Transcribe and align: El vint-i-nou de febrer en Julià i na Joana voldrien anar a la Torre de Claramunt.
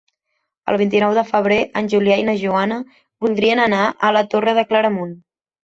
El 0.71 0.77
vint-i-nou 0.81 1.13
de 1.17 1.25
febrer 1.27 1.59
en 1.83 1.91
Julià 1.93 2.17
i 2.23 2.25
na 2.31 2.37
Joana 2.45 2.81
voldrien 3.27 3.65
anar 3.69 3.87
a 4.11 4.15
la 4.19 4.27
Torre 4.35 4.61
de 4.63 4.67
Claramunt. 4.73 5.19